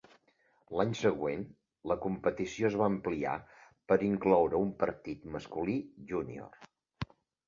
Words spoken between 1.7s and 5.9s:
la competició es va ampliar per incloure un partit masculí